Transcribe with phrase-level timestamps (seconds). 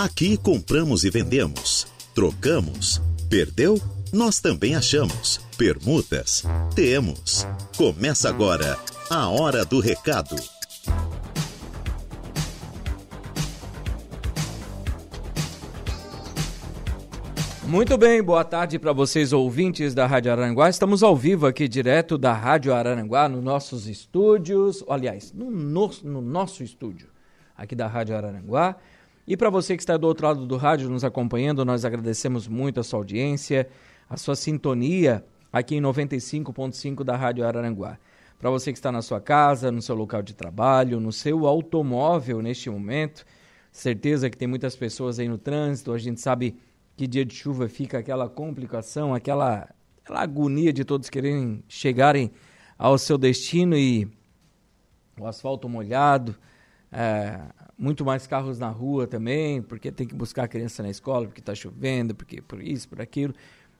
[0.00, 3.80] Aqui compramos e vendemos, trocamos, perdeu?
[4.12, 5.38] Nós também achamos.
[5.58, 6.44] Permutas?
[6.72, 7.44] Temos.
[7.76, 8.78] Começa agora
[9.10, 10.36] a Hora do Recado.
[17.66, 20.70] Muito bem, boa tarde para vocês ouvintes da Rádio Aranguá.
[20.70, 26.20] Estamos ao vivo aqui direto da Rádio Araranguá, nos nossos estúdios, aliás, no, no, no
[26.20, 27.08] nosso estúdio
[27.56, 28.76] aqui da Rádio Araranguá.
[29.30, 32.80] E para você que está do outro lado do rádio nos acompanhando, nós agradecemos muito
[32.80, 33.68] a sua audiência,
[34.08, 37.98] a sua sintonia aqui em 95.5 da Rádio Araranguá.
[38.38, 42.40] Para você que está na sua casa, no seu local de trabalho, no seu automóvel
[42.40, 43.26] neste momento,
[43.70, 46.56] certeza que tem muitas pessoas aí no trânsito, a gente sabe
[46.96, 49.68] que dia de chuva fica aquela complicação, aquela,
[50.02, 52.30] aquela agonia de todos quererem chegarem
[52.78, 54.10] ao seu destino e
[55.20, 56.34] o asfalto molhado,
[56.90, 57.40] é,
[57.78, 61.40] muito mais carros na rua também, porque tem que buscar a criança na escola, porque
[61.40, 63.32] está chovendo, porque por isso, por aquilo.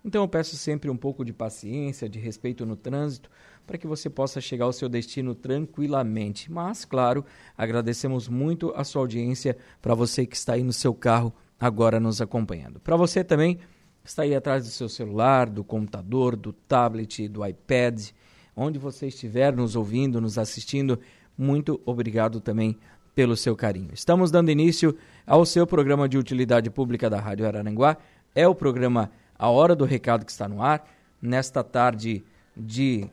[0.04, 3.28] Então eu peço sempre um pouco de paciência, de respeito no trânsito,
[3.66, 6.50] para que você possa chegar ao seu destino tranquilamente.
[6.50, 7.24] Mas, claro,
[7.56, 12.20] agradecemos muito a sua audiência para você que está aí no seu carro agora nos
[12.20, 12.78] acompanhando.
[12.78, 13.58] Para você também
[14.04, 18.10] está aí atrás do seu celular, do computador, do tablet, do iPad,
[18.54, 20.98] onde você estiver nos ouvindo, nos assistindo,
[21.36, 22.76] muito obrigado também
[23.18, 23.90] pelo seu carinho.
[23.92, 27.96] Estamos dando início ao seu programa de utilidade pública da Rádio Araranguá.
[28.32, 30.88] É o programa A Hora do Recado que está no ar,
[31.20, 32.22] nesta tarde
[32.56, 33.10] de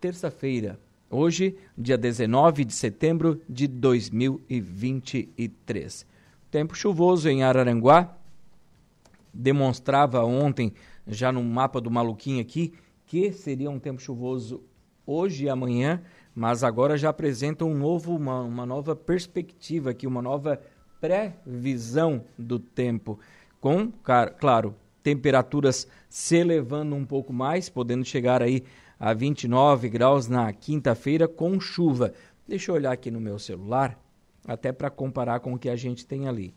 [0.00, 0.76] terça-feira,
[1.08, 6.04] hoje, dia 19 de setembro de 2023.
[6.50, 8.12] Tempo chuvoso em Araranguá.
[9.32, 10.72] Demonstrava ontem,
[11.06, 12.74] já no mapa do maluquinho aqui,
[13.06, 14.64] que seria um tempo chuvoso
[15.06, 16.02] hoje e amanhã,
[16.38, 20.62] mas agora já apresenta um novo, uma, uma nova perspectiva aqui, uma nova
[21.00, 23.18] previsão do tempo,
[23.60, 23.90] com,
[24.38, 24.72] claro,
[25.02, 28.62] temperaturas se elevando um pouco mais, podendo chegar aí
[29.00, 32.14] a 29 graus na quinta-feira com chuva.
[32.46, 34.00] Deixa eu olhar aqui no meu celular
[34.46, 36.54] até para comparar com o que a gente tem ali.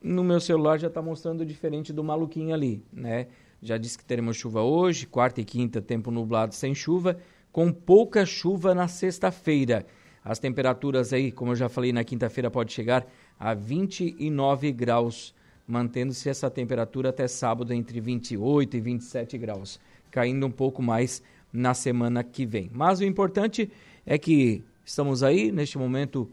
[0.00, 3.26] No meu celular já está mostrando diferente do maluquinho ali, né?
[3.60, 7.18] Já disse que teremos chuva hoje, quarta e quinta, tempo nublado sem chuva,
[7.54, 9.86] com pouca chuva na sexta-feira.
[10.24, 13.06] As temperaturas aí, como eu já falei, na quinta-feira pode chegar
[13.38, 15.32] a 29 graus,
[15.64, 19.78] mantendo-se essa temperatura até sábado entre 28 e 27 graus,
[20.10, 21.22] caindo um pouco mais
[21.52, 22.68] na semana que vem.
[22.74, 23.70] Mas o importante
[24.04, 26.28] é que estamos aí neste momento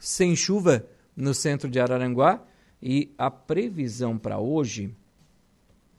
[0.00, 0.84] sem chuva
[1.14, 2.42] no centro de Araranguá
[2.82, 4.92] e a previsão para hoje,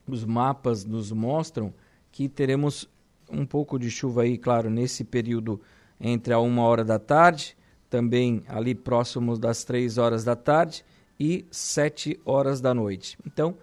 [0.06, 1.73] os mapas nos mostram
[2.11, 2.89] que teremos
[3.29, 5.61] um pouco de chuva aí, claro, nesse período
[5.99, 7.57] entre a uma hora da tarde,
[7.89, 10.85] também ali próximos das três horas da tarde
[11.19, 13.17] e sete horas da noite.
[13.25, 13.55] Então,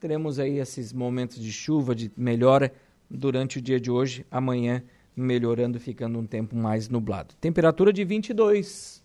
[0.00, 2.72] teremos aí esses momentos de chuva, de melhora
[3.10, 4.82] durante o dia de hoje, amanhã
[5.16, 7.34] melhorando, ficando um tempo mais nublado.
[7.40, 9.02] Temperatura de 22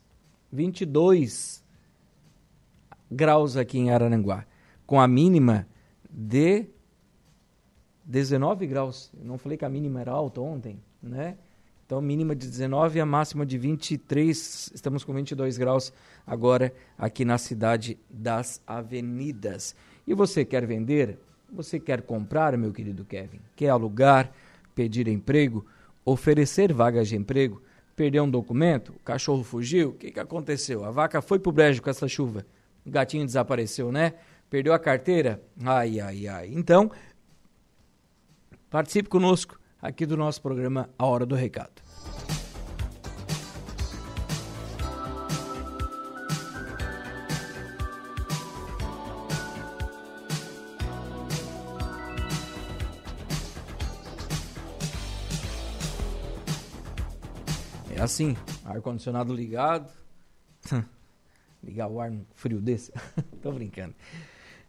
[0.51, 1.63] 22
[3.09, 4.45] graus aqui em Araranguá,
[4.85, 5.67] com a mínima
[6.07, 6.67] de
[8.05, 9.11] 19 graus.
[9.17, 11.37] Eu não falei que a mínima era alta ontem, né?
[11.85, 14.71] Então, mínima de 19 e a máxima de 23.
[14.73, 15.93] Estamos com 22 graus
[16.25, 19.75] agora aqui na cidade das avenidas.
[20.07, 21.19] E você quer vender?
[21.51, 23.39] Você quer comprar, meu querido Kevin?
[23.55, 24.31] Quer alugar,
[24.73, 25.65] pedir emprego,
[26.03, 27.61] oferecer vagas de emprego?
[27.95, 30.83] Perdeu um documento, o cachorro fugiu, o que, que aconteceu?
[30.83, 32.43] A vaca foi pro brejo com essa chuva,
[32.83, 34.13] o gatinho desapareceu, né?
[34.49, 35.41] Perdeu a carteira?
[35.63, 36.51] Ai, ai, ai.
[36.53, 36.91] Então,
[38.73, 41.83] participe conosco aqui do nosso programa A Hora do Recado.
[58.01, 58.35] assim,
[58.65, 59.89] ar-condicionado ligado.
[61.63, 62.91] Ligar o ar no frio desse?
[63.41, 63.95] Tô brincando.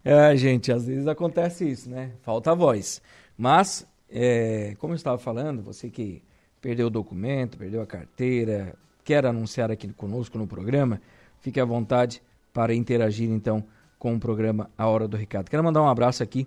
[0.04, 2.12] É, gente, às vezes acontece isso, né?
[2.22, 3.02] Falta voz.
[3.36, 6.22] Mas, é, como eu estava falando, você que
[6.60, 8.74] perdeu o documento, perdeu a carteira,
[9.04, 11.00] quer anunciar aqui conosco no programa,
[11.40, 12.22] fique à vontade
[12.52, 13.64] para interagir então
[13.98, 15.50] com o programa A Hora do Recado.
[15.50, 16.46] Quero mandar um abraço aqui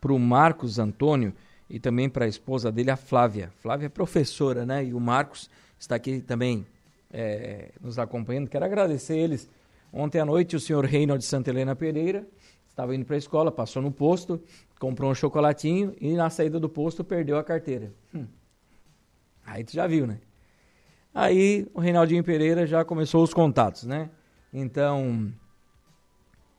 [0.00, 1.32] para o Marcos Antônio
[1.68, 3.50] e também para a esposa dele, a Flávia.
[3.60, 4.84] Flávia é professora, né?
[4.84, 6.66] E o Marcos está aqui também
[7.12, 8.48] é, nos acompanhando.
[8.48, 9.48] Quero agradecer eles.
[9.92, 12.26] Ontem à noite, o senhor Reinaldo de Santa Helena Pereira
[12.68, 14.40] estava indo para a escola, passou no posto,
[14.78, 17.92] comprou um chocolatinho e na saída do posto perdeu a carteira.
[18.14, 18.26] Hum.
[19.44, 20.20] Aí tu já viu, né?
[21.14, 24.10] Aí o Reinaldinho Pereira já começou os contatos, né?
[24.52, 25.32] Então,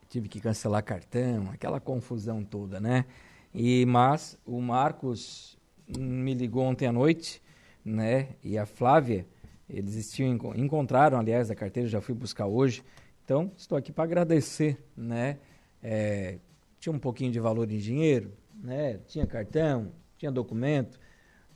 [0.10, 3.06] tive que cancelar cartão, aquela confusão toda, né?
[3.54, 5.58] E mas o Marcos
[5.98, 7.42] me ligou ontem à noite,
[7.84, 8.30] né?
[8.44, 9.28] E a Flávia,
[9.70, 12.84] eles tinham encontraram, aliás, a carteira já fui buscar hoje.
[13.24, 15.38] Então, estou aqui para agradecer, né?
[15.84, 16.40] É,
[16.80, 18.32] tinha um pouquinho de valor em dinheiro,
[18.64, 19.00] né?
[19.08, 21.00] Tinha cartão, tinha documento.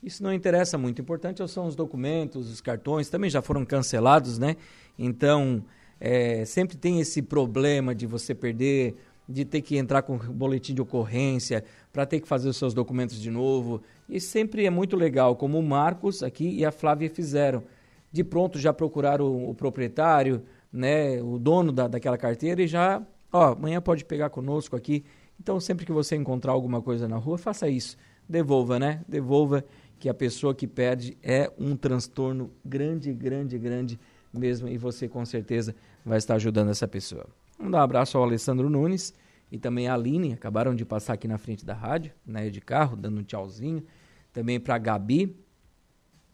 [0.01, 0.99] Isso não interessa muito.
[0.99, 4.55] O importante são os documentos, os cartões, também já foram cancelados, né?
[4.97, 5.63] Então,
[5.99, 8.95] é, sempre tem esse problema de você perder,
[9.29, 11.63] de ter que entrar com boletim de ocorrência,
[11.93, 13.81] para ter que fazer os seus documentos de novo.
[14.09, 17.63] E sempre é muito legal, como o Marcos aqui e a Flávia fizeram.
[18.11, 20.41] De pronto já procuraram o, o proprietário,
[20.73, 25.03] né, o dono da, daquela carteira e já, ó, amanhã pode pegar conosco aqui.
[25.39, 27.97] Então, sempre que você encontrar alguma coisa na rua, faça isso.
[28.27, 29.03] Devolva, né?
[29.07, 29.63] Devolva
[29.99, 33.99] que a pessoa que perde é um transtorno grande, grande, grande
[34.33, 35.75] mesmo e você com certeza
[36.05, 37.27] vai estar ajudando essa pessoa.
[37.59, 39.13] Um abraço ao Alessandro Nunes
[39.51, 42.95] e também a Aline, acabaram de passar aqui na frente da rádio, né, de carro,
[42.95, 43.83] dando um tchauzinho.
[44.31, 45.35] Também para a Gabi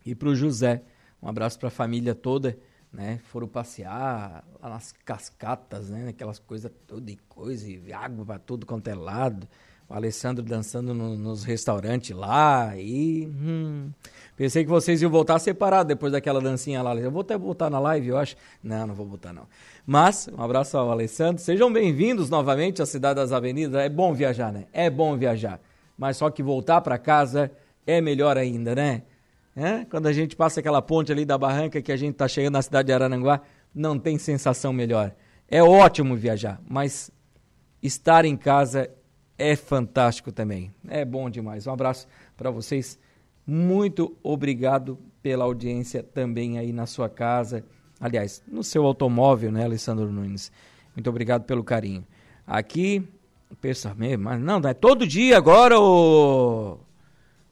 [0.05, 0.83] e para o José.
[1.21, 2.57] Um abraço para a família toda,
[2.91, 3.19] né?
[3.25, 6.09] Foram passear lá nas cascatas, né?
[6.09, 9.47] Aquelas coisas toda e coisa, e água para tudo quanto é lado
[9.89, 13.89] o Alessandro dançando no, nos restaurantes lá e hum,
[14.35, 16.93] pensei que vocês iam voltar separado depois daquela dancinha lá.
[16.95, 18.35] Eu vou até botar na live, eu acho.
[18.61, 19.47] Não, não vou botar não.
[19.85, 21.41] Mas um abraço ao Alessandro.
[21.41, 23.81] Sejam bem-vindos novamente à cidade das Avenidas.
[23.81, 24.65] É bom viajar, né?
[24.73, 25.59] É bom viajar.
[25.97, 27.49] Mas só que voltar para casa
[27.85, 29.03] é melhor ainda, né?
[29.59, 29.85] É?
[29.85, 32.61] Quando a gente passa aquela ponte ali da barranca que a gente está chegando na
[32.61, 33.41] cidade de Arananguá,
[33.73, 35.11] não tem sensação melhor.
[35.47, 37.09] É ótimo viajar, mas
[37.81, 38.87] estar em casa
[39.35, 40.71] é fantástico também.
[40.87, 41.65] É bom demais.
[41.65, 42.07] Um abraço
[42.37, 42.99] para vocês.
[43.47, 47.65] Muito obrigado pela audiência também aí na sua casa.
[47.99, 50.51] Aliás, no seu automóvel, né, Alessandro Nunes?
[50.95, 52.05] Muito obrigado pelo carinho.
[52.45, 53.03] Aqui,
[53.59, 56.77] pensa mesmo, mas não, é todo dia agora, o,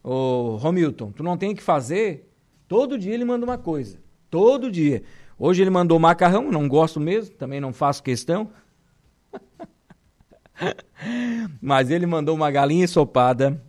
[0.07, 1.11] o Romilton.
[1.11, 2.31] Tu não tem que fazer.
[2.67, 3.97] Todo dia ele manda uma coisa.
[4.29, 5.01] Todo dia.
[5.37, 8.51] Hoje ele mandou macarrão, não gosto mesmo, também não faço questão.
[11.59, 13.61] Mas ele mandou uma galinha ensopada.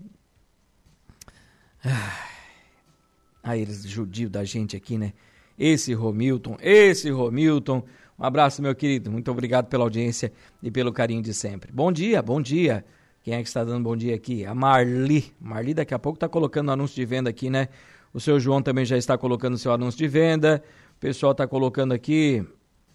[3.43, 5.15] Aí eles judiam da gente aqui, né?
[5.59, 7.83] Esse Romilton, esse Romilton.
[8.19, 9.11] Um abraço, meu querido.
[9.11, 10.33] Muito obrigado pela audiência
[10.63, 11.73] e pelo carinho de sempre.
[11.73, 12.85] Bom dia, bom dia.
[13.27, 14.47] Quem é que está dando bom dia aqui?
[14.47, 15.35] A Marli.
[15.41, 17.67] Marli daqui a pouco está colocando anúncio de venda aqui, né?
[18.15, 20.63] O seu João também já está colocando seu anúncio de venda.
[20.97, 22.47] O pessoal está colocando aqui.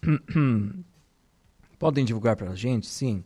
[1.78, 2.86] Podem divulgar para a gente?
[2.86, 3.22] Sim.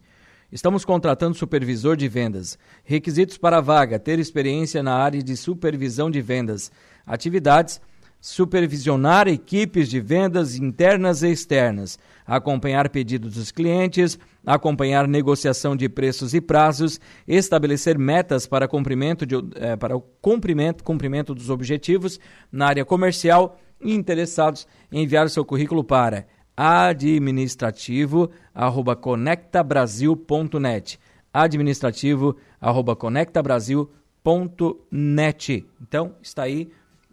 [0.51, 2.59] Estamos contratando supervisor de vendas.
[2.83, 6.73] Requisitos para a vaga: ter experiência na área de supervisão de vendas.
[7.07, 7.81] Atividades:
[8.21, 16.33] supervisionar equipes de vendas internas e externas, acompanhar pedidos dos clientes, acompanhar negociação de preços
[16.33, 22.21] e prazos, estabelecer metas para cumprimento, de, eh, para o cumprimento, cumprimento dos objetivos
[22.51, 30.99] na área comercial e interessados em enviar seu currículo para administrativo arroba conectabrasil.net
[31.35, 36.71] administrativo arroba conectabrasil.net então está aí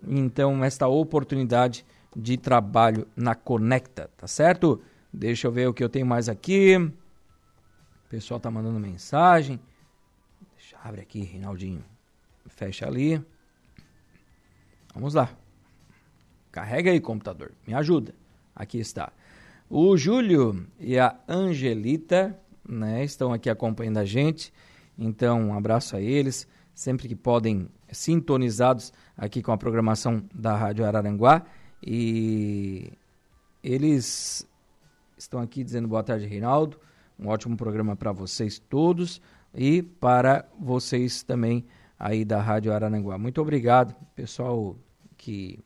[0.07, 1.85] então esta oportunidade
[2.15, 4.81] de trabalho na Conecta, tá certo?
[5.11, 6.77] Deixa eu ver o que eu tenho mais aqui.
[8.13, 9.59] Pessoal tá mandando mensagem.
[10.55, 11.83] Deixa abre aqui, Rinaldinho.
[12.45, 13.19] Fecha ali.
[14.93, 15.35] Vamos lá.
[16.51, 17.53] Carrega aí, computador.
[17.65, 18.13] Me ajuda.
[18.55, 19.11] Aqui está.
[19.67, 24.53] O Júlio e a Angelita né, estão aqui acompanhando a gente.
[24.95, 30.85] Então, um abraço a eles, sempre que podem, sintonizados aqui com a programação da Rádio
[30.85, 31.47] Araranguá.
[31.81, 32.93] E
[33.63, 34.47] eles
[35.17, 36.79] estão aqui dizendo boa tarde, Reinaldo.
[37.23, 39.21] Um ótimo programa para vocês todos
[39.55, 41.63] e para vocês também
[41.97, 43.17] aí da Rádio Araranguá.
[43.17, 44.75] Muito obrigado, pessoal
[45.15, 45.57] que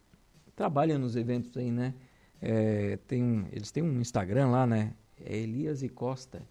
[0.56, 1.96] trabalha nos eventos aí, né?
[2.40, 4.94] É, tem, eles têm um Instagram lá, né?
[5.20, 6.44] É Elias e Costa.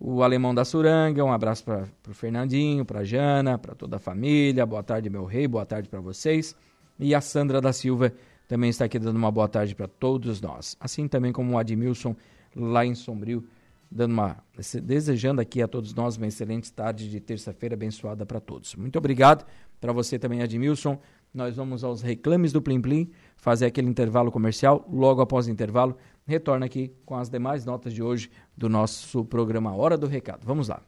[0.00, 4.64] O Alemão da Suranga, um abraço para o Fernandinho, para Jana, para toda a família.
[4.64, 6.54] Boa tarde, meu rei, boa tarde para vocês.
[7.00, 8.12] E a Sandra da Silva
[8.46, 10.76] também está aqui dando uma boa tarde para todos nós.
[10.78, 12.14] Assim também como o Admilson
[12.54, 13.44] lá em Sombrio,
[13.90, 14.36] dando uma
[14.82, 18.74] desejando aqui a todos nós uma excelente tarde de terça-feira abençoada para todos.
[18.74, 19.46] Muito obrigado
[19.80, 20.98] para você também, Edmilson.
[21.32, 24.86] Nós vamos aos reclames do Plim Plim, fazer aquele intervalo comercial.
[24.90, 29.74] Logo após o intervalo, retorna aqui com as demais notas de hoje do nosso programa
[29.74, 30.44] Hora do Recado.
[30.44, 30.82] Vamos lá.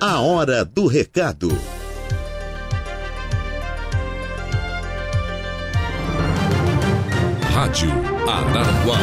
[0.00, 1.48] A Hora do Recado.
[7.62, 7.90] Rádio
[8.28, 8.98] Araranguá.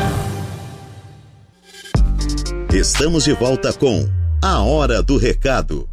[2.74, 4.06] Estamos de volta com
[4.44, 5.88] A Hora do Recado.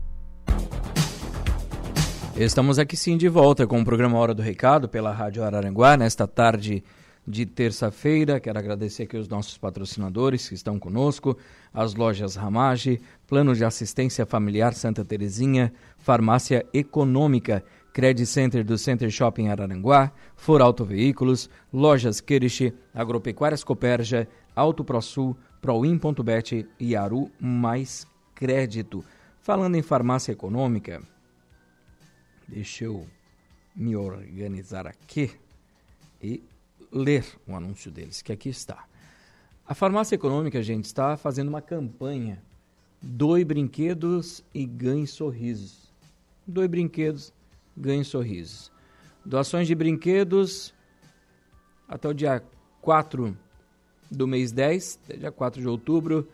[2.36, 6.26] Estamos aqui sim de volta com o programa Hora do Recado pela Rádio Araranguá nesta
[6.26, 6.82] tarde
[7.24, 8.40] de terça-feira.
[8.40, 11.38] Quero agradecer aqui os nossos patrocinadores que estão conosco,
[11.72, 17.62] as lojas Ramage, Plano de Assistência Familiar Santa Terezinha, Farmácia Econômica,
[17.96, 25.34] Credit Center do Center Shopping Araranguá, For Auto Veículos, Lojas Kerish, Agropecuárias Coperja, Auto ProSul,
[25.62, 29.02] Proin.bet e Aru Mais Crédito.
[29.40, 31.02] Falando em farmácia econômica,
[32.46, 33.06] deixa eu
[33.74, 35.30] me organizar aqui
[36.22, 36.42] e
[36.92, 38.84] ler o anúncio deles, que aqui está.
[39.66, 42.42] A farmácia econômica, gente, está fazendo uma campanha.
[43.00, 45.90] Doe brinquedos e ganhe sorrisos.
[46.46, 47.32] Doe brinquedos
[47.76, 48.70] ganhe sorrisos.
[49.24, 50.72] Doações de brinquedos
[51.88, 52.42] até o dia
[52.80, 53.36] 4
[54.10, 56.28] do mês 10, dia 4 de outubro,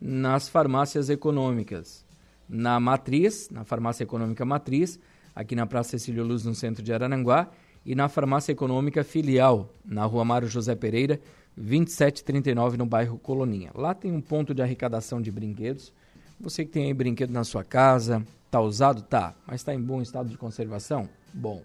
[0.00, 2.04] nas farmácias econômicas.
[2.48, 4.98] Na Matriz, na Farmácia Econômica Matriz,
[5.34, 7.48] aqui na Praça Cecílio Luz, no centro de Araranguá,
[7.84, 11.20] e na Farmácia Econômica Filial, na Rua Mário José Pereira,
[11.56, 13.70] 2739, no bairro Coloninha.
[13.74, 15.92] Lá tem um ponto de arrecadação de brinquedos.
[16.40, 19.00] Você que tem aí brinquedo na sua casa, Tá usado?
[19.00, 19.34] Tá.
[19.46, 21.08] Mas está em bom estado de conservação?
[21.32, 21.62] Bom.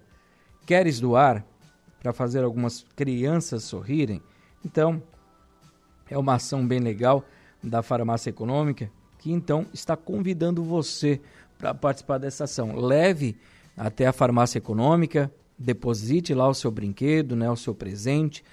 [0.66, 1.46] Queres doar
[2.00, 4.24] para fazer algumas crianças sorrirem?
[4.64, 5.04] Então,
[6.10, 7.26] é uma ação bem legal
[7.62, 8.90] da Farmácia Econômica
[9.20, 11.20] que então está convidando você
[11.58, 12.74] para participar dessa ação.
[12.78, 13.36] Leve
[13.76, 15.30] até a Farmácia Econômica,
[15.60, 18.46] deposite lá o seu brinquedo, né, o seu presente,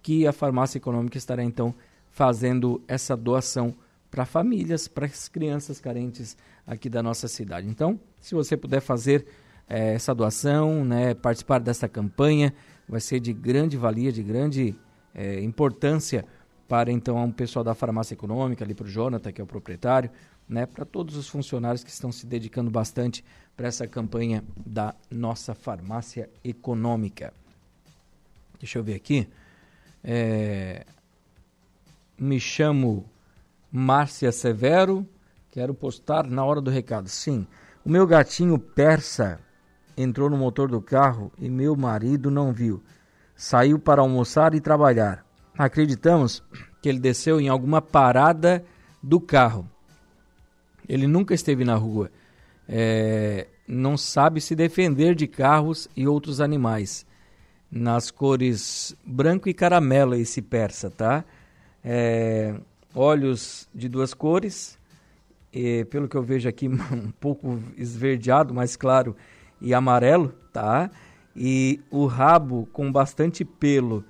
[0.00, 1.74] que a Farmácia Econômica estará então
[2.08, 3.74] fazendo essa doação
[4.10, 6.36] para famílias, para as crianças carentes
[6.66, 7.68] aqui da nossa cidade.
[7.68, 9.26] Então, se você puder fazer
[9.68, 12.52] é, essa doação, né, participar dessa campanha,
[12.88, 14.74] vai ser de grande valia, de grande
[15.14, 16.24] é, importância
[16.66, 20.10] para então o pessoal da farmácia econômica, ali para o Jonathan, que é o proprietário,
[20.48, 23.24] né, para todos os funcionários que estão se dedicando bastante
[23.56, 27.32] para essa campanha da nossa farmácia econômica.
[28.58, 29.28] Deixa eu ver aqui.
[30.02, 30.84] É,
[32.18, 33.04] me chamo
[33.72, 35.06] Márcia Severo,
[35.50, 37.08] quero postar na hora do recado.
[37.08, 37.46] Sim,
[37.84, 39.38] o meu gatinho persa
[39.96, 42.82] entrou no motor do carro e meu marido não viu.
[43.34, 45.24] Saiu para almoçar e trabalhar.
[45.56, 46.42] Acreditamos
[46.82, 48.64] que ele desceu em alguma parada
[49.02, 49.68] do carro.
[50.88, 52.10] Ele nunca esteve na rua.
[52.68, 57.06] É, não sabe se defender de carros e outros animais.
[57.70, 61.24] Nas cores branco e caramelo, esse persa, tá?
[61.84, 62.54] É,
[62.94, 64.78] olhos de duas cores,
[65.52, 69.16] e, pelo que eu vejo aqui, um pouco esverdeado, mais claro,
[69.60, 70.90] e amarelo, tá?
[71.34, 74.04] E o rabo com bastante pelo.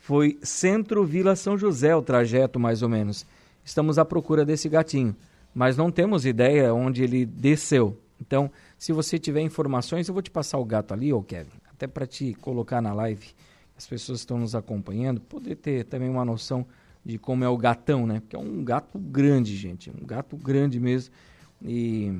[0.00, 3.26] Foi Centro Vila São José o trajeto, mais ou menos.
[3.64, 5.14] Estamos à procura desse gatinho,
[5.54, 7.98] mas não temos ideia onde ele desceu.
[8.20, 11.86] Então, se você tiver informações, eu vou te passar o gato ali, ô Kevin, até
[11.86, 13.28] para te colocar na live.
[13.76, 16.66] As pessoas estão nos acompanhando, poder ter também uma noção
[17.08, 18.20] de como é o gatão, né?
[18.20, 21.14] Porque é um gato grande, gente, um gato grande mesmo
[21.62, 22.12] e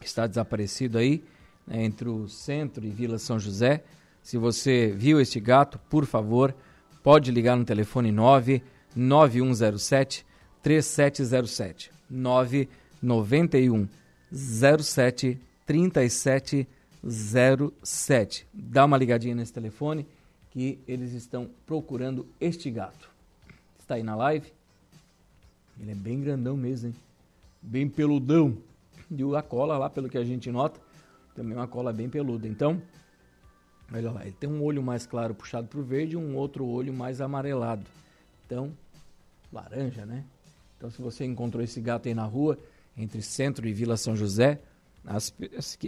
[0.00, 1.24] está desaparecido aí
[1.66, 3.82] né, entre o centro e Vila São José.
[4.22, 6.54] Se você viu este gato, por favor,
[7.02, 10.24] pode ligar no telefone 99107
[10.62, 13.88] 3707 991
[14.32, 15.36] 07
[15.66, 18.46] 3707.
[18.54, 20.06] Dá uma ligadinha nesse telefone
[20.48, 23.17] que eles estão procurando este gato
[23.88, 24.52] está aí na live.
[25.80, 26.94] Ele é bem grandão mesmo, hein?
[27.62, 28.58] Bem peludão.
[29.10, 30.78] E a cola lá, pelo que a gente nota,
[31.34, 32.46] também é uma cola bem peluda.
[32.46, 32.82] Então,
[33.90, 36.66] olha lá, ele tem um olho mais claro puxado para o verde e um outro
[36.66, 37.86] olho mais amarelado.
[38.44, 38.70] Então,
[39.50, 40.22] laranja, né?
[40.76, 42.58] Então, se você encontrou esse gato aí na rua,
[42.94, 44.60] entre Centro e Vila São José,
[45.06, 45.32] as,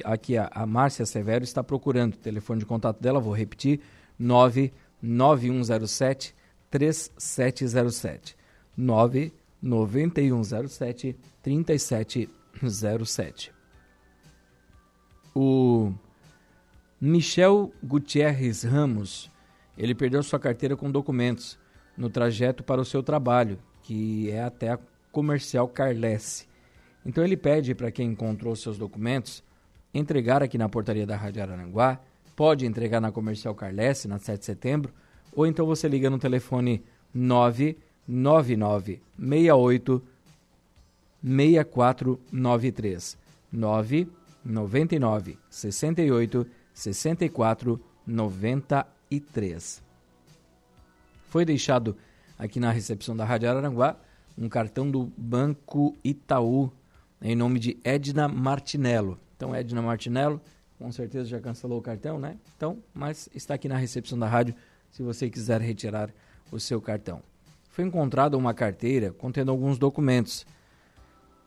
[0.05, 3.81] aqui a, a Márcia Severo está procurando o telefone de contato dela, vou repetir,
[4.19, 6.40] 99107
[6.71, 8.37] 3707
[8.77, 13.53] 99107 3707.
[15.35, 15.93] O
[17.01, 19.31] Michel Gutierrez Ramos,
[19.77, 21.59] ele perdeu sua carteira com documentos
[21.97, 24.79] no trajeto para o seu trabalho, que é até a
[25.11, 26.49] comercial Carlesse.
[27.05, 29.43] Então ele pede para quem encontrou seus documentos
[29.93, 32.01] entregar aqui na portaria da Rádio Araranguá,
[32.37, 34.95] pode entregar na comercial Carlesse, na 7 de setembro,
[35.33, 36.83] ou então você liga no telefone
[37.15, 40.03] 999 68
[41.23, 43.19] 6493
[43.53, 49.83] 999 68 64 93.
[51.29, 51.97] Foi deixado
[52.39, 53.97] aqui na recepção da Rádio Araranguá
[54.39, 56.73] um cartão do Banco Itaú
[57.21, 59.19] em nome de Edna Martinello.
[59.37, 60.41] Então, Edna Martinello,
[60.79, 62.39] com certeza já cancelou o cartão, né?
[62.57, 64.55] Então, mas está aqui na recepção da rádio
[64.91, 66.11] se você quiser retirar
[66.51, 67.23] o seu cartão.
[67.71, 70.45] Foi encontrada uma carteira contendo alguns documentos.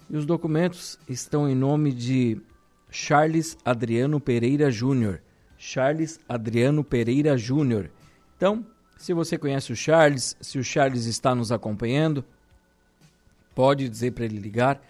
[0.10, 2.42] E os documentos estão em nome de
[2.90, 5.22] Charles Adriano Pereira Júnior.
[5.58, 7.90] Charles Adriano Pereira Júnior.
[8.36, 8.66] Então,
[8.98, 12.26] se você conhece o Charles, se o Charles está nos acompanhando,
[13.54, 14.82] pode dizer para ele ligar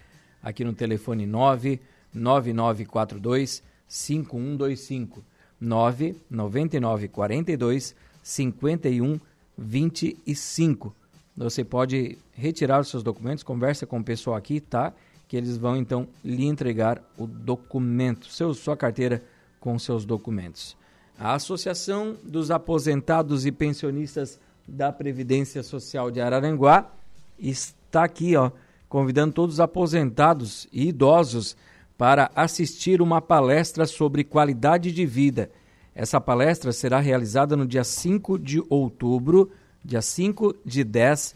[0.42, 5.22] aqui no telefone 99942 5125
[5.60, 7.94] 99942
[8.24, 10.92] 5125.
[11.36, 14.94] Você pode retirar os seus documentos, conversa com o pessoal aqui, tá?
[15.28, 19.22] Que eles vão então lhe entregar o documento, seu, sua carteira
[19.60, 20.74] com seus documentos.
[21.18, 26.90] A Associação dos Aposentados e Pensionistas da Previdência Social de Araranguá
[27.38, 28.50] está aqui, ó,
[28.88, 31.54] convidando todos os aposentados e idosos
[31.98, 35.50] para assistir uma palestra sobre qualidade de vida.
[35.94, 39.50] Essa palestra será realizada no dia 5 de outubro,
[39.84, 41.34] dia 5 de 10,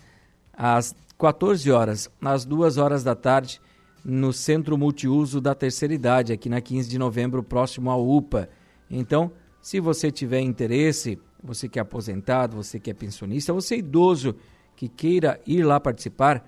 [0.52, 3.60] às 14 horas, às 2 horas da tarde,
[4.04, 8.48] no Centro Multiuso da Terceira Idade, aqui na 15 de novembro, próximo à UPA.
[8.90, 9.30] Então,
[9.60, 14.34] se você tiver interesse, você que é aposentado, você que é pensionista, você é idoso
[14.74, 16.44] que queira ir lá participar,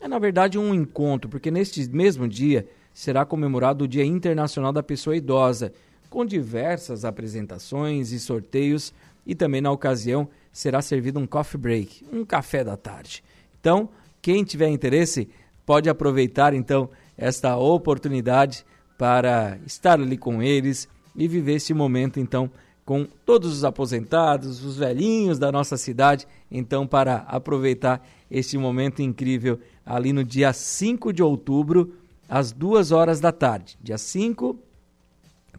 [0.00, 4.82] é na verdade um encontro, porque neste mesmo dia será comemorado o Dia Internacional da
[4.82, 5.72] Pessoa Idosa,
[6.12, 8.92] com diversas apresentações e sorteios,
[9.26, 13.24] e também na ocasião será servido um coffee break, um café da tarde.
[13.58, 13.88] Então,
[14.20, 15.30] quem tiver interesse,
[15.64, 18.62] pode aproveitar então esta oportunidade
[18.98, 22.50] para estar ali com eles e viver esse momento então
[22.84, 29.58] com todos os aposentados, os velhinhos da nossa cidade, então para aproveitar este momento incrível
[29.86, 31.94] ali no dia 5 de outubro,
[32.28, 33.78] às 2 horas da tarde.
[33.80, 34.58] Dia 5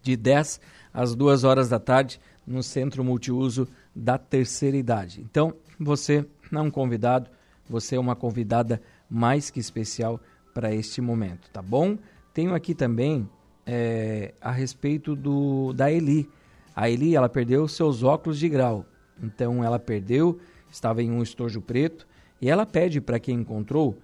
[0.04, 0.60] de 10
[0.94, 5.22] às 2 horas da tarde, no Centro Multiuso da Terceira Idade.
[5.22, 7.30] Então, você não é um convidado,
[7.68, 10.20] você é uma convidada mais que especial
[10.54, 11.98] para este momento, tá bom?
[12.34, 13.28] Tenho aqui também
[13.66, 16.30] é, a respeito do da Eli.
[16.76, 18.86] A Eli, ela perdeu seus óculos de grau.
[19.22, 20.39] Então, ela perdeu,
[20.70, 22.06] estava em um estojo preto,
[22.42, 23.98] e ela pede para quem encontrou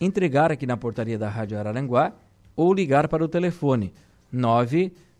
[0.00, 2.12] entregar aqui na portaria da Rádio Araranguá
[2.56, 3.92] ou ligar para o telefone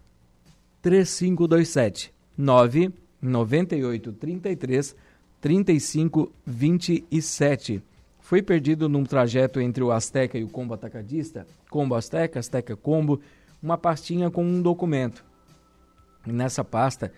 [0.82, 4.96] 3527 99833
[5.42, 7.82] 3527.
[8.20, 13.20] Foi perdido num trajeto entre o Azteca e o Combo Atacadista, Combo Azteca, Azteca Combo,
[13.60, 15.24] uma pastinha com um documento.
[16.24, 17.12] E nessa pasta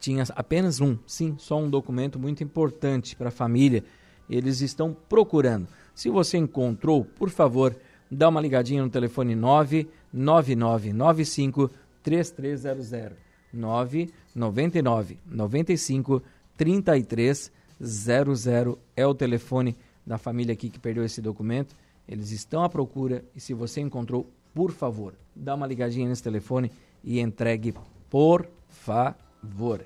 [0.00, 3.84] tinha apenas um, sim, só um documento muito importante para a família.
[4.28, 5.68] Eles estão procurando.
[5.94, 7.76] Se você encontrou, por favor,
[8.10, 11.70] dá uma ligadinha no telefone 99995
[12.02, 13.18] 3300
[13.52, 16.22] 999 95
[16.60, 18.46] 3300
[18.94, 19.74] é o telefone
[20.06, 21.74] da família aqui que perdeu esse documento.
[22.06, 26.70] Eles estão à procura e se você encontrou, por favor, dá uma ligadinha nesse telefone
[27.02, 27.74] e entregue,
[28.10, 29.82] por favor.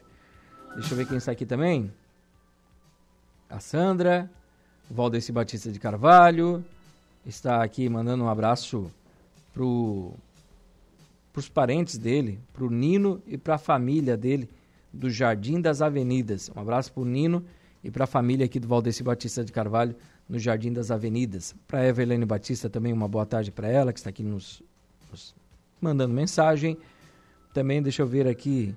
[0.75, 1.93] Deixa eu ver quem está aqui também.
[3.49, 4.29] A Sandra,
[4.91, 6.65] Valdeci Batista de Carvalho,
[7.25, 8.91] está aqui mandando um abraço
[9.53, 14.51] para os parentes dele, para o Nino e para a família dele
[14.95, 16.51] do Jardim das Avenidas.
[16.55, 17.45] Um abraço para o Nino
[17.83, 19.95] e para a família aqui do Valdeci Batista de Carvalho
[20.29, 21.55] no Jardim das Avenidas.
[21.67, 24.63] Para Evelene Batista também uma boa tarde para ela, que está aqui nos,
[25.11, 25.35] nos
[25.81, 26.79] mandando mensagem.
[27.53, 28.75] Também deixa eu ver aqui.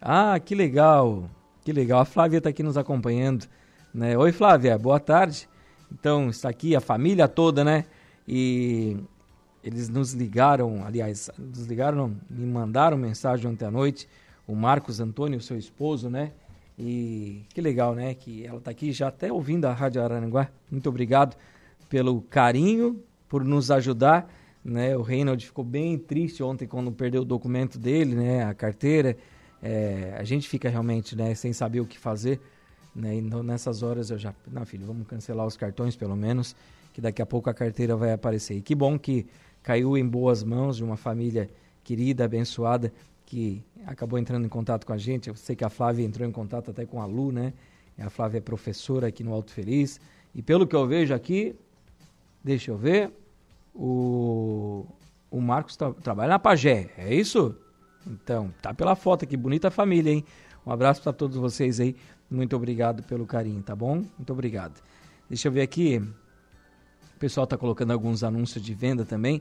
[0.00, 1.30] Ah, que legal!
[1.62, 2.00] Que legal.
[2.00, 3.46] A Flávia está aqui nos acompanhando.
[3.92, 4.16] Né?
[4.16, 5.48] Oi, Flávia, boa tarde.
[5.92, 7.84] Então, está aqui a família toda, né?
[8.26, 8.96] E
[9.62, 14.08] eles nos ligaram, aliás, nos ligaram, me mandaram mensagem ontem à noite,
[14.50, 16.32] o Marcos Antônio, seu esposo, né?
[16.78, 18.14] E que legal, né?
[18.14, 20.50] Que ela está aqui já até ouvindo a Rádio Araranguá.
[20.70, 21.36] Muito obrigado
[21.88, 24.32] pelo carinho, por nos ajudar.
[24.64, 24.96] Né?
[24.96, 28.44] O Reinald ficou bem triste ontem quando perdeu o documento dele, né?
[28.44, 29.16] A carteira.
[29.62, 31.34] É, a gente fica realmente, né?
[31.34, 32.40] Sem saber o que fazer.
[32.94, 33.16] Né?
[33.16, 36.56] E nessas horas eu já, não filho, vamos cancelar os cartões pelo menos,
[36.92, 38.56] que daqui a pouco a carteira vai aparecer.
[38.56, 39.26] E que bom que
[39.62, 41.48] caiu em boas mãos de uma família
[41.84, 42.92] querida, abençoada,
[43.30, 45.28] que acabou entrando em contato com a gente.
[45.28, 47.52] Eu sei que a Flávia entrou em contato até com a Lu, né?
[47.96, 50.00] A Flávia é professora aqui no Alto Feliz.
[50.34, 51.54] E pelo que eu vejo aqui,
[52.42, 53.12] deixa eu ver,
[53.72, 54.84] o,
[55.30, 57.54] o Marcos tra trabalha na Pagé, é isso?
[58.04, 60.24] Então, tá pela foto aqui, bonita família, hein?
[60.66, 61.94] Um abraço para todos vocês aí.
[62.28, 64.02] Muito obrigado pelo carinho, tá bom?
[64.18, 64.82] Muito obrigado.
[65.28, 65.98] Deixa eu ver aqui.
[67.14, 69.40] O pessoal tá colocando alguns anúncios de venda também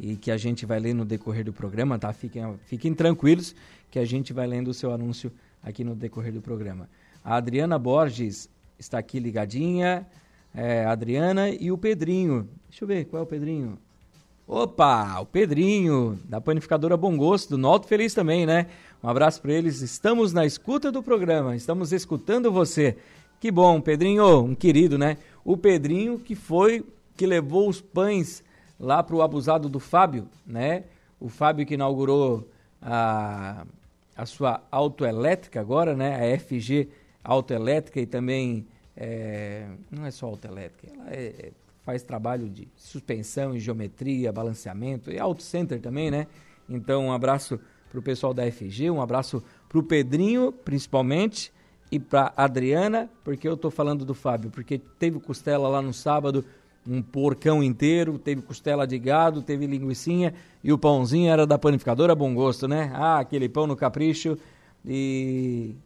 [0.00, 2.12] e que a gente vai ler no decorrer do programa, tá?
[2.12, 3.54] Fiquem, fiquem tranquilos
[3.90, 5.30] que a gente vai lendo o seu anúncio
[5.62, 6.88] aqui no decorrer do programa.
[7.22, 10.06] A Adriana Borges está aqui ligadinha,
[10.54, 12.48] é, a Adriana e o Pedrinho.
[12.68, 13.78] Deixa eu ver, qual é o Pedrinho?
[14.48, 18.66] Opa, o Pedrinho, da panificadora Bom Gosto, do Norte Feliz também, né?
[19.02, 19.82] Um abraço para eles.
[19.82, 22.96] Estamos na escuta do programa, estamos escutando você.
[23.38, 25.18] Que bom, Pedrinho, um querido, né?
[25.44, 26.84] O Pedrinho que foi,
[27.16, 28.42] que levou os pães
[28.80, 30.84] lá para o abusado do Fábio, né?
[31.20, 32.48] O Fábio que inaugurou
[32.80, 33.66] a,
[34.16, 36.34] a sua autoelétrica agora, né?
[36.34, 36.88] A FG
[37.22, 38.66] Autoelétrica e também
[38.96, 45.42] é, não é só autoelétrica, ela é, faz trabalho de suspensão geometria, balanceamento e auto
[45.42, 46.26] center também, né?
[46.68, 51.52] Então um abraço para o pessoal da FG, um abraço para o Pedrinho principalmente
[51.90, 56.44] e para Adriana, porque eu estou falando do Fábio, porque teve costela lá no sábado
[56.90, 62.16] um porcão inteiro, teve costela de gado, teve linguiçinha e o pãozinho era da panificadora
[62.16, 62.90] Bom Gosto, né?
[62.92, 64.36] Ah, aquele pão no capricho
[64.84, 65.76] e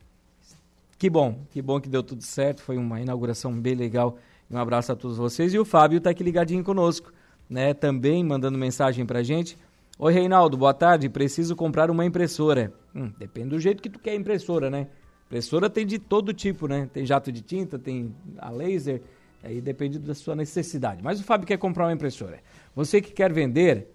[0.98, 4.16] que bom, que bom que deu tudo certo, foi uma inauguração bem legal.
[4.50, 7.12] Um abraço a todos vocês e o Fábio está aqui ligadinho conosco,
[7.50, 7.74] né?
[7.74, 9.58] Também mandando mensagem pra gente.
[9.98, 11.10] Oi, Reinaldo, boa tarde.
[11.10, 12.72] Preciso comprar uma impressora.
[12.94, 14.86] Hum, depende do jeito que tu quer impressora, né?
[15.26, 16.88] Impressora tem de todo tipo, né?
[16.92, 19.02] Tem jato de tinta, tem a laser,
[19.44, 21.02] Aí depende da sua necessidade.
[21.02, 22.40] Mas o Fábio quer comprar uma impressora.
[22.74, 23.88] Você que quer vender,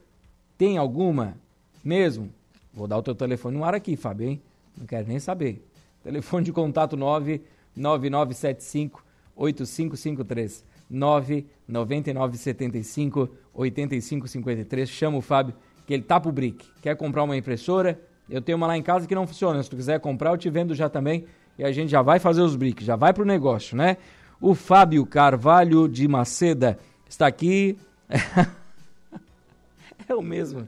[0.57, 1.35] tem alguma
[1.83, 2.29] mesmo?
[2.71, 4.39] Vou dar o teu telefone no ar aqui, Fábio, hein?
[4.77, 5.65] Não quero nem saber.
[6.03, 9.03] Telefone de contato 99975
[9.35, 14.87] 8553 99975 8553.
[14.87, 15.55] Chama o Fábio,
[15.87, 16.67] que ele tá pro brick.
[16.81, 17.99] Quer comprar uma impressora?
[18.29, 19.63] Eu tenho uma lá em casa que não funciona.
[19.63, 21.25] Se tu quiser comprar, eu te vendo já também.
[21.57, 23.97] E a gente já vai fazer os bricks, já vai pro negócio, né?
[24.41, 27.77] O Fábio Carvalho de Maceda está aqui.
[30.07, 30.67] é o mesmo.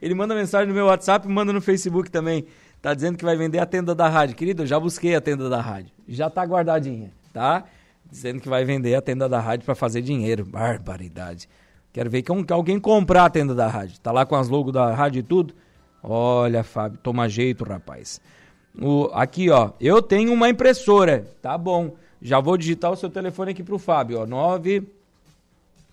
[0.00, 2.46] Ele manda mensagem no meu WhatsApp manda no Facebook também.
[2.82, 4.36] Tá dizendo que vai vender a tenda da rádio.
[4.36, 5.90] Querido, eu já busquei a tenda da rádio.
[6.06, 7.64] Já tá guardadinha, tá?
[8.10, 10.44] Dizendo que vai vender a tenda da rádio para fazer dinheiro.
[10.44, 11.48] Barbaridade.
[11.94, 13.98] Quero ver que alguém comprar a tenda da rádio.
[14.00, 15.54] Tá lá com as logos da rádio e tudo.
[16.02, 18.20] Olha, Fábio, toma jeito, rapaz.
[18.78, 19.70] O, aqui, ó.
[19.80, 21.26] Eu tenho uma impressora.
[21.40, 21.96] Tá bom.
[22.24, 24.26] Já vou digitar o seu telefone aqui para o Fábio, ó,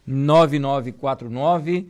[0.08, 1.89] 99949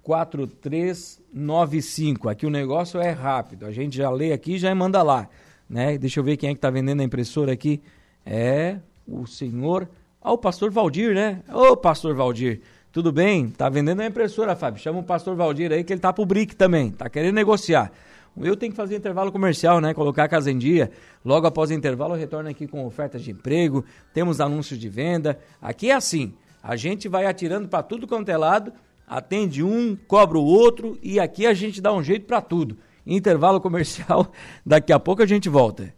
[0.00, 2.28] 4395.
[2.28, 3.66] Aqui o negócio é rápido.
[3.66, 5.28] A gente já lê aqui e já manda lá,
[5.68, 5.98] né?
[5.98, 7.82] Deixa eu ver quem é que tá vendendo a impressora aqui.
[8.24, 8.76] É
[9.08, 9.88] o senhor,
[10.22, 11.42] ah, o pastor Valdir, né?
[11.52, 12.60] Ô, pastor Valdir,
[12.92, 13.48] tudo bem?
[13.48, 14.80] Tá vendendo a impressora, Fábio.
[14.80, 17.90] Chama o pastor Valdir aí que ele tá pro BRIC também, tá querendo negociar.
[18.38, 19.94] Eu tenho que fazer intervalo comercial, né?
[19.94, 20.90] Colocar a casa em dia.
[21.24, 25.38] Logo após o intervalo, eu retorno aqui com ofertas de emprego, temos anúncios de venda.
[25.60, 28.72] Aqui é assim: a gente vai atirando para tudo quanto é lado,
[29.06, 32.76] atende um, cobra o outro e aqui a gente dá um jeito para tudo.
[33.06, 34.32] Intervalo comercial,
[34.66, 35.94] daqui a pouco a gente volta.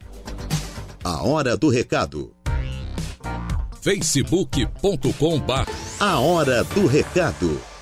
[1.02, 2.34] A hora do recado.
[3.80, 5.42] facebook.com
[5.98, 7.77] A hora do recado.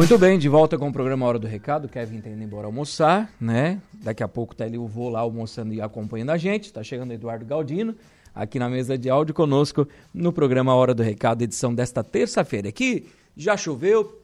[0.00, 1.86] Muito bem, de volta com o programa Hora do Recado.
[1.86, 3.82] Kevin tá indo embora almoçar, né?
[3.92, 6.72] Daqui a pouco tá ele, eu vou lá almoçando e acompanhando a gente.
[6.72, 7.94] Tá chegando Eduardo Galdino.
[8.34, 12.72] aqui na mesa de áudio conosco no programa Hora do Recado, edição desta terça-feira.
[12.72, 14.22] Que já choveu,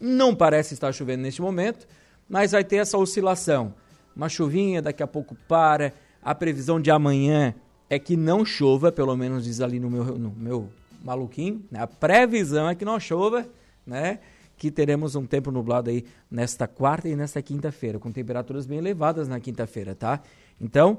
[0.00, 1.84] não parece estar chovendo neste momento,
[2.28, 3.74] mas vai ter essa oscilação.
[4.14, 5.92] Uma chuvinha, daqui a pouco para.
[6.22, 7.56] A previsão de amanhã
[7.90, 10.68] é que não chova, pelo menos diz ali no meu, no meu
[11.02, 11.64] maluquinho.
[11.72, 11.80] Né?
[11.80, 13.44] A previsão é que não chova,
[13.84, 14.20] né?
[14.56, 19.28] Que teremos um tempo nublado aí nesta quarta e nesta quinta-feira, com temperaturas bem elevadas
[19.28, 20.20] na quinta-feira, tá?
[20.60, 20.98] Então,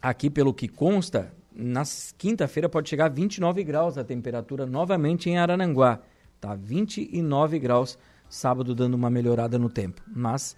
[0.00, 1.82] aqui pelo que consta, na
[2.16, 6.00] quinta-feira pode chegar a 29 graus a temperatura novamente em Arananguá,
[6.40, 6.54] tá?
[6.54, 10.00] 29 graus, sábado dando uma melhorada no tempo.
[10.06, 10.56] Mas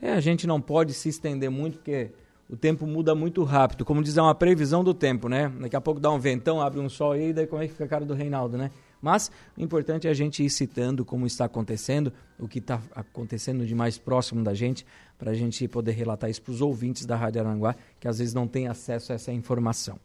[0.00, 2.10] é, a gente não pode se estender muito porque
[2.48, 3.84] o tempo muda muito rápido.
[3.84, 5.52] Como diz, é uma previsão do tempo, né?
[5.60, 7.84] Daqui a pouco dá um ventão, abre um sol aí, daí como é que fica
[7.84, 8.70] a cara do Reinaldo, né?
[9.00, 13.66] Mas o importante é a gente ir citando como está acontecendo, o que está acontecendo
[13.66, 14.86] de mais próximo da gente,
[15.18, 18.34] para a gente poder relatar isso para os ouvintes da Rádio Aranguá, que às vezes
[18.34, 19.98] não têm acesso a essa informação.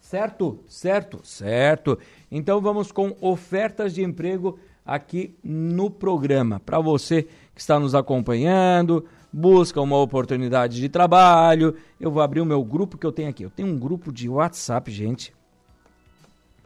[0.00, 0.58] Certo?
[0.66, 1.20] Certo?
[1.22, 1.98] Certo.
[2.30, 6.60] Então vamos com ofertas de emprego aqui no programa.
[6.60, 7.22] Para você
[7.54, 11.76] que está nos acompanhando, busca uma oportunidade de trabalho.
[12.00, 13.44] Eu vou abrir o meu grupo que eu tenho aqui.
[13.44, 15.32] Eu tenho um grupo de WhatsApp, gente,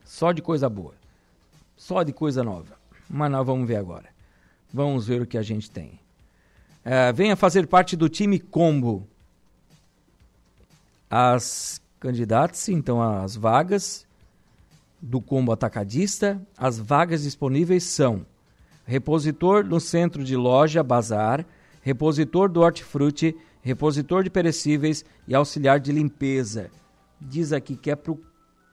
[0.05, 0.95] só de coisa boa,
[1.77, 2.77] só de coisa nova.
[3.09, 4.09] Mas nós vamos ver agora.
[4.73, 6.01] Vamos ver o que a gente tem.
[6.85, 9.07] É, venha fazer parte do time Combo.
[11.11, 14.07] As candidatas, então, as vagas
[15.01, 18.27] do Combo Atacadista, as vagas disponíveis são
[18.85, 21.45] repositor no centro de loja Bazar,
[21.83, 26.71] repositor do hortifruti, repositor de perecíveis e auxiliar de limpeza.
[27.21, 28.21] Diz aqui que é para o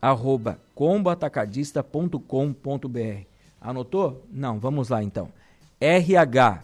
[0.05, 3.27] arroba combatacadista.com.br.
[3.59, 4.27] Anotou?
[4.31, 5.33] Não, vamos lá então.
[5.81, 6.63] RH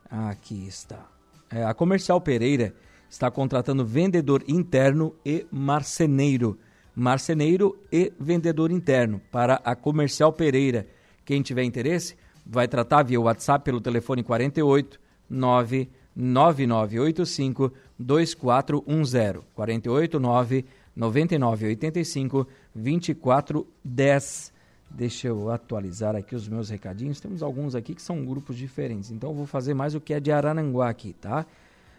[0.09, 1.12] Aqui está.
[1.53, 2.73] É, a Comercial Pereira
[3.07, 6.57] está contratando vendedor interno e marceneiro.
[6.95, 10.87] Marceneiro e vendedor interno para a Comercial Pereira.
[11.23, 19.43] Quem tiver interesse, vai tratar via WhatsApp pelo telefone 48 99985 2410.
[19.53, 24.52] 48 9985 2410.
[24.93, 27.19] Deixa eu atualizar aqui os meus recadinhos.
[27.19, 29.09] Temos alguns aqui que são grupos diferentes.
[29.09, 31.47] Então eu vou fazer mais o que é de Arananguá aqui, tá?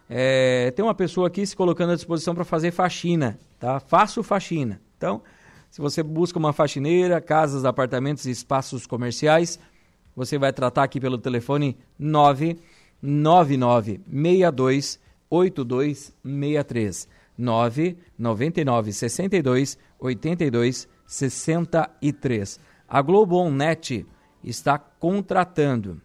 [0.09, 3.81] É, tem uma pessoa aqui se colocando à disposição para fazer faxina, tá?
[3.81, 4.81] Faço faxina.
[4.97, 5.21] Então,
[5.71, 9.59] se você busca uma faxineira, casas, apartamentos e espaços comerciais,
[10.15, 24.07] você vai tratar aqui pelo telefone 999 62 8263 999 62 82 63 a Globonet
[24.43, 26.01] está contratando.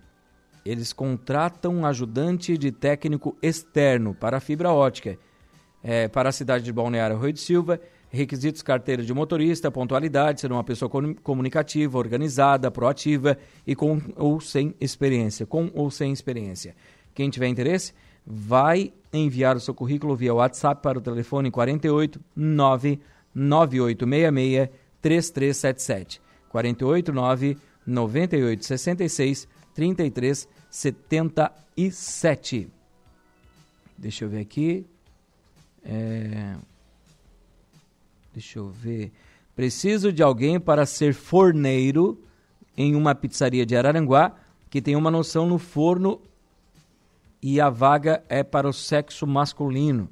[0.65, 5.17] Eles contratam um ajudante de técnico externo para fibra ótica
[5.83, 7.81] é, para a cidade de Balneário Rui de Silva.
[8.11, 10.89] Requisitos carteira de motorista, pontualidade, ser uma pessoa
[11.21, 13.37] comunicativa, organizada, proativa
[13.67, 15.45] e com ou sem experiência.
[15.45, 16.75] Com ou sem experiência.
[17.13, 17.93] Quem tiver interesse,
[18.25, 24.69] vai enviar o seu currículo via WhatsApp para o telefone 48 99866
[25.01, 26.28] 3377.
[26.49, 32.69] 489 9866 3377.
[33.97, 34.85] Deixa eu ver aqui.
[35.83, 36.55] É...
[38.33, 39.11] Deixa eu ver.
[39.55, 42.21] Preciso de alguém para ser forneiro
[42.77, 44.35] em uma pizzaria de Araranguá
[44.69, 46.21] que tem uma noção no forno
[47.41, 50.07] e a vaga é para o sexo masculino.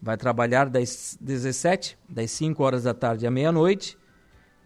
[0.00, 3.98] Vai trabalhar das 17, das 5 horas da tarde à meia-noite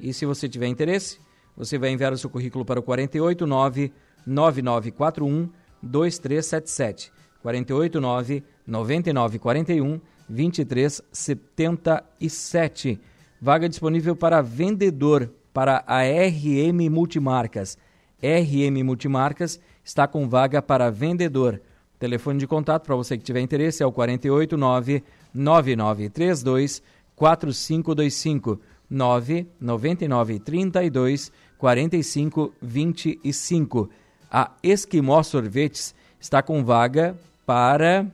[0.00, 1.20] e se você tiver interesse,
[1.56, 3.92] você vai enviar o seu currículo para o 489
[4.26, 5.48] 9941
[5.82, 7.12] 2377.
[7.42, 13.00] 489 9941 2377.
[13.40, 17.78] Vaga disponível para vendedor para a RM Multimarcas.
[18.22, 21.60] RM Multimarcas está com vaga para vendedor.
[21.98, 25.02] Telefone de contato para você que tiver interesse é o 489
[25.34, 26.82] 9932
[27.14, 33.90] 4525 999 32 45 25.
[34.30, 38.06] A Esquimó Sorvetes está com vaga para.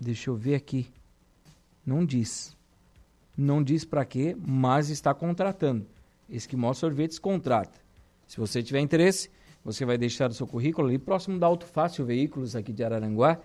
[0.00, 0.86] Deixa eu ver aqui.
[1.84, 2.54] Não diz.
[3.36, 5.86] Não diz para quê, mas está contratando.
[6.28, 7.78] Esquimó Sorvetes contrata.
[8.26, 9.30] Se você tiver interesse,
[9.64, 13.38] você vai deixar o seu currículo ali próximo da Auto Fácil Veículos aqui de Araranguá,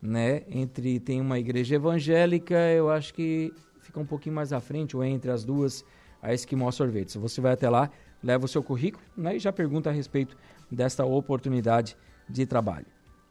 [0.00, 0.42] né?
[0.48, 3.52] Entre tem uma igreja evangélica, eu acho que
[3.84, 5.84] fica um pouquinho mais à frente ou entre as duas,
[6.22, 7.14] a Esquimó Sorvetes.
[7.16, 7.90] Você vai até lá,
[8.22, 9.36] leva o seu currículo, né?
[9.36, 10.36] E já pergunta a respeito
[10.70, 11.96] desta oportunidade
[12.28, 12.86] de trabalho.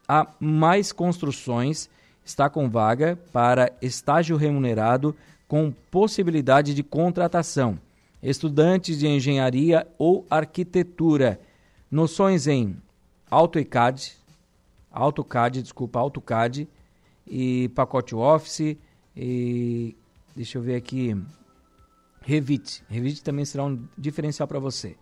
[0.08, 1.90] A Mais Construções
[2.24, 5.16] está com vaga para estágio remunerado
[5.48, 7.80] com possibilidade de contratação
[8.24, 11.40] estudantes de engenharia ou arquitetura,
[11.92, 12.78] noções em
[13.30, 14.14] AutoCAD,
[14.90, 16.68] AutoCAD, desculpa, AutoCAD
[17.28, 18.78] e pacote Office
[19.16, 19.96] e
[20.36, 21.16] deixa eu ver aqui
[22.22, 22.84] Revit.
[22.90, 24.96] Revit também será um diferencial para você.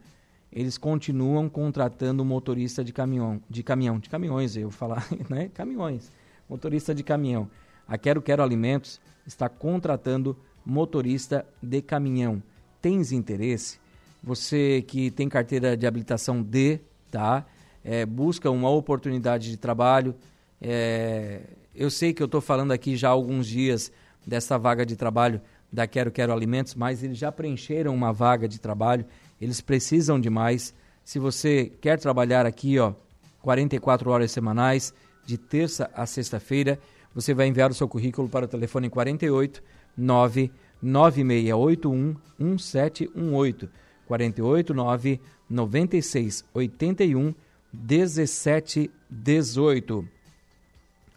[0.51, 5.49] eles continuam contratando motorista de caminhão, de caminhão, de caminhões, eu falar, né?
[5.53, 6.11] Caminhões.
[6.49, 7.49] Motorista de caminhão.
[7.87, 12.41] A Quero Quero Alimentos está contratando motorista de caminhão.
[12.81, 13.79] Tens interesse?
[14.23, 16.79] Você que tem carteira de habilitação D,
[17.11, 17.45] tá?
[17.87, 20.13] é, busca uma oportunidade de trabalho.
[20.61, 21.39] É,
[21.73, 23.93] eu sei que eu estou falando aqui já há alguns dias
[24.25, 25.39] dessa vaga de trabalho
[25.71, 29.05] da Quero Quero Alimentos, mas eles já preencheram uma vaga de trabalho,
[29.39, 30.73] eles precisam de mais.
[31.03, 32.93] Se você quer trabalhar aqui, ó,
[33.41, 34.93] 44 horas semanais,
[35.25, 36.79] de terça a sexta-feira,
[37.13, 39.61] você vai enviar o seu currículo para o telefone 48
[39.97, 43.69] 9 9681 1718
[44.05, 47.33] 48 9 96 81
[47.73, 50.07] 1718.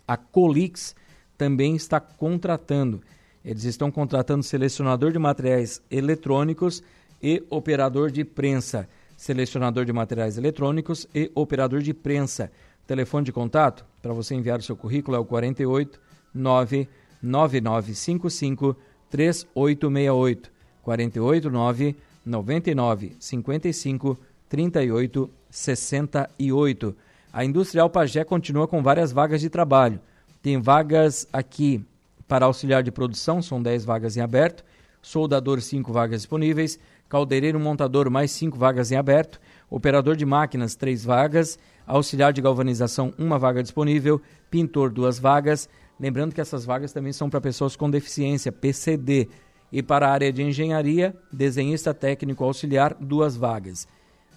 [0.06, 0.94] A Colix
[1.38, 3.00] também está contratando.
[3.44, 6.82] Eles estão contratando selecionador de materiais eletrônicos
[7.22, 8.88] e operador de prensa.
[9.16, 12.50] Selecionador de materiais eletrônicos e operador de prensa.
[12.86, 16.00] Telefone de contato para você enviar o seu currículo é o 48
[16.34, 18.76] 99955
[19.10, 20.50] 3868.
[20.82, 26.96] 48 999 55 38 68.
[27.32, 30.00] A Industrial Pagé continua com várias vagas de trabalho.
[30.42, 31.84] Tem vagas aqui
[32.26, 34.64] para auxiliar de produção, são 10 vagas em aberto.
[35.02, 36.78] Soldador, 5 vagas disponíveis.
[37.10, 39.40] Caldeireiro montador, mais 5 vagas em aberto.
[39.68, 41.58] Operador de máquinas, 3 vagas.
[41.84, 44.22] Auxiliar de galvanização, 1 vaga disponível.
[44.48, 45.68] Pintor, 2 vagas.
[45.98, 49.28] Lembrando que essas vagas também são para pessoas com deficiência, PCD.
[49.72, 53.88] E para a área de engenharia, desenhista técnico auxiliar, 2 vagas.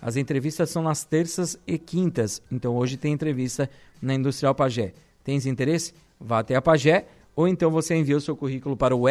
[0.02, 3.70] As entrevistas são nas terças e quintas, então hoje tem entrevista
[4.02, 4.94] na Industrial Pagé.
[5.24, 5.94] Tens interesse?
[6.20, 7.06] Vá até a Pagé
[7.36, 9.08] ou então você envia o seu currículo para o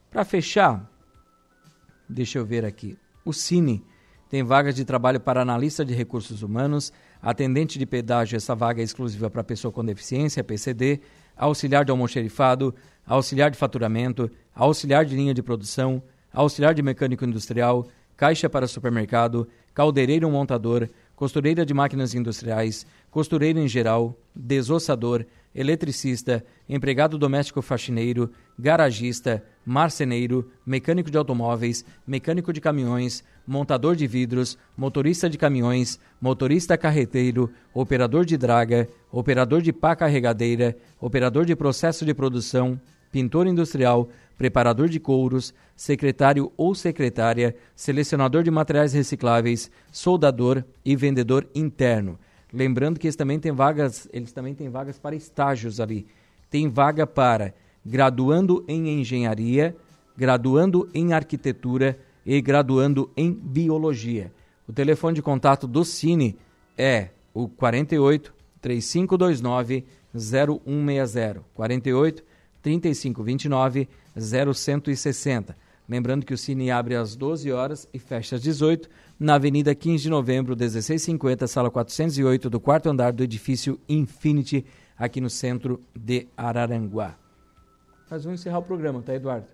[0.09, 0.91] Para fechar,
[2.09, 2.97] deixa eu ver aqui.
[3.23, 3.83] O Cine
[4.29, 8.83] tem vagas de trabalho para analista de recursos humanos, atendente de pedágio, essa vaga é
[8.83, 11.01] exclusiva para pessoa com deficiência, PCD,
[11.35, 12.73] auxiliar de almoxerifado,
[13.05, 16.01] auxiliar de faturamento, auxiliar de linha de produção,
[16.33, 20.87] auxiliar de mecânico industrial, caixa para supermercado, caldeireiro montador,
[21.21, 31.11] costureira de máquinas industriais, costureiro em geral, desossador, eletricista, empregado doméstico faxineiro, garagista, marceneiro, mecânico
[31.11, 38.35] de automóveis, mecânico de caminhões, montador de vidros, motorista de caminhões, motorista carreteiro, operador de
[38.35, 45.53] draga, operador de pá carregadeira, operador de processo de produção, pintor industrial, preparador de couros,
[45.75, 52.17] secretário ou secretária, selecionador de materiais recicláveis, soldador e vendedor interno.
[52.53, 56.05] Lembrando que eles também têm vagas, eles também têm vagas para estágios ali.
[56.49, 57.53] Tem vaga para
[57.85, 59.75] graduando em engenharia,
[60.15, 64.31] graduando em arquitetura e graduando em biologia.
[64.67, 66.37] O telefone de contato do Cine
[66.77, 71.43] é o 48 3529 0160.
[71.53, 72.23] 48
[72.61, 75.55] 3529 0160.
[75.87, 78.89] Lembrando que o Cine abre às 12 horas e fecha às 18,
[79.19, 84.65] na Avenida 15 de Novembro, 1650, sala 408, do quarto andar do edifício Infinity,
[84.97, 87.17] aqui no centro de Araranguá.
[88.09, 89.47] Nós vamos encerrar o programa, tá, Eduardo?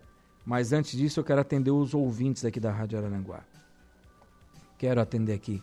[0.46, 3.42] Mas antes disso, eu quero atender os ouvintes aqui da Rádio Araranguá.
[4.78, 5.62] Quero atender aqui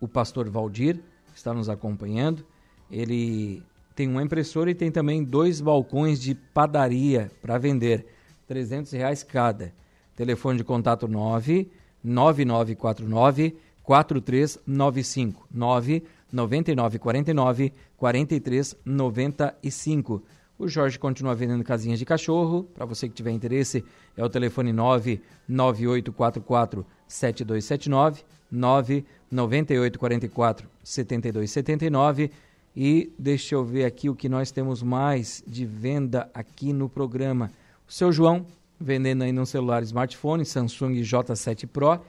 [0.00, 0.96] o pastor Valdir,
[1.32, 2.44] que está nos acompanhando.
[2.90, 3.62] Ele
[3.94, 8.06] tem uma impressora e tem também dois balcões de padaria para vender,
[8.50, 9.72] 300 reais cada.
[10.16, 11.70] Telefone de contato 9
[12.02, 20.24] 9949 4395 9 9949 4395.
[20.58, 22.64] O Jorge continua vendendo casinhas de cachorro.
[22.74, 23.84] Para você que tiver interesse,
[24.16, 32.32] é o telefone 99844 7279 99844 7279
[32.76, 37.52] e deixa eu ver aqui o que nós temos mais de venda aqui no programa.
[37.90, 38.46] Seu João
[38.78, 42.00] vendendo aí um celular smartphone Samsung J7 Pro,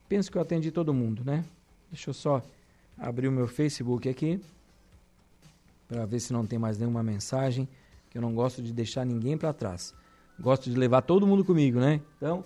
[0.08, 1.44] Penso que eu atendi todo mundo, né?
[1.92, 2.42] Deixa eu só
[2.98, 4.40] abrir o meu Facebook aqui
[5.86, 7.68] para ver se não tem mais nenhuma mensagem,
[8.10, 9.94] que eu não gosto de deixar ninguém para trás.
[10.38, 12.00] Gosto de levar todo mundo comigo, né?
[12.16, 12.42] Então,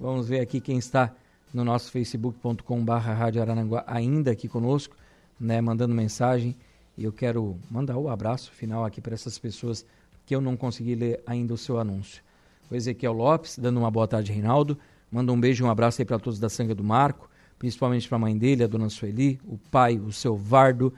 [0.00, 1.14] vamos ver aqui quem está
[1.52, 4.96] no nosso facebook.com/barra Rádio Arananguá ainda aqui conosco,
[5.38, 6.56] né, mandando mensagem.
[6.98, 9.86] E eu quero mandar o um abraço final aqui para essas pessoas
[10.26, 12.22] que eu não consegui ler ainda o seu anúncio.
[12.70, 14.78] O Ezequiel Lopes, dando uma boa tarde, Reinaldo.
[15.10, 18.16] Manda um beijo e um abraço aí para todos da Sanga do Marco, principalmente para
[18.16, 20.92] a mãe dele, a dona Sueli, o pai, o seu Vardo.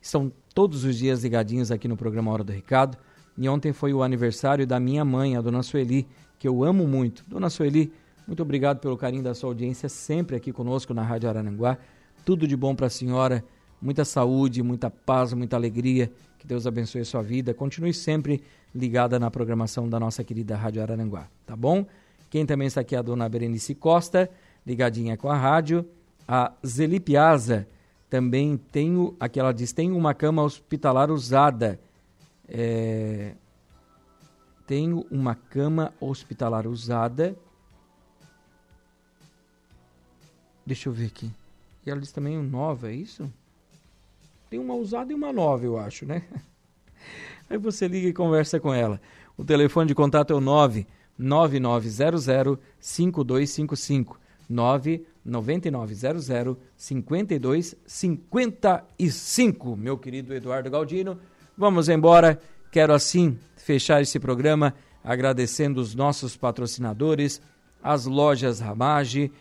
[0.00, 2.96] Estão todos os dias ligadinhos aqui no programa Hora do Recado.
[3.36, 6.06] E ontem foi o aniversário da minha mãe, a dona Sueli,
[6.38, 7.24] que eu amo muito.
[7.26, 7.92] Dona Sueli,
[8.26, 11.78] muito obrigado pelo carinho da sua audiência, sempre aqui conosco na Rádio Arananguá.
[12.24, 13.44] Tudo de bom para a senhora,
[13.80, 16.10] muita saúde, muita paz, muita alegria.
[16.38, 17.54] Que Deus abençoe a sua vida.
[17.54, 18.42] Continue sempre
[18.74, 21.86] ligada na programação da nossa querida Rádio Araranguá, tá bom?
[22.30, 24.30] Quem também está aqui é a dona Berenice Costa,
[24.66, 25.86] ligadinha com a rádio.
[26.28, 27.66] A Zeli Piazza
[28.10, 31.80] também tem, aqui ela diz, tem uma cama hospitalar usada.
[32.48, 33.34] É,
[34.66, 37.36] tenho uma cama hospitalar usada.
[40.64, 41.30] Deixa eu ver aqui.
[41.84, 43.32] E ela diz também nova, é isso?
[44.48, 46.22] Tem uma usada e uma nova, eu acho, né?
[47.48, 49.00] Aí você liga e conversa com ela.
[49.36, 54.18] O telefone de contato é o 99900 5255
[54.48, 59.76] 99900 5255.
[59.76, 61.18] Meu querido Eduardo Galdino,
[61.56, 62.38] vamos embora.
[62.70, 67.40] Quero assim fechar esse programa agradecendo os nossos patrocinadores,
[67.82, 69.32] as lojas Ramage,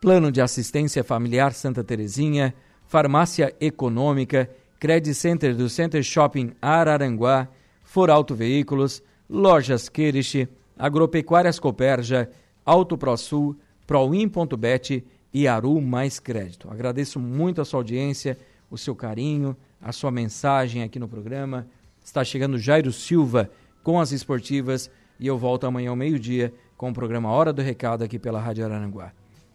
[0.00, 2.54] Plano de Assistência Familiar Santa Terezinha,
[2.86, 7.48] Farmácia Econômica Credit Center do Center Shopping Araranguá,
[7.82, 12.30] For Auto Veículos, Lojas Queriche, Agropecuárias Coperja,
[12.64, 13.56] Auto ProSul,
[13.86, 16.68] Proin.bet e Aru Mais Crédito.
[16.70, 18.38] Agradeço muito a sua audiência,
[18.70, 21.66] o seu carinho, a sua mensagem aqui no programa.
[22.04, 23.50] Está chegando Jairo Silva
[23.82, 28.04] com as esportivas e eu volto amanhã ao meio-dia com o programa Hora do Recado
[28.04, 29.12] aqui pela Rádio Araranguá.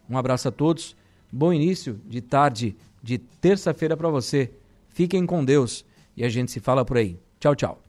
[0.09, 0.95] Um abraço a todos,
[1.31, 4.51] bom início de tarde de terça-feira para você.
[4.89, 5.85] Fiquem com Deus
[6.15, 7.19] e a gente se fala por aí.
[7.39, 7.81] Tchau, tchau.